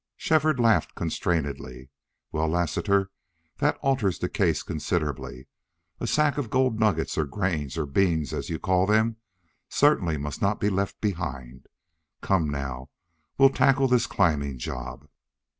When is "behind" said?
11.01-11.67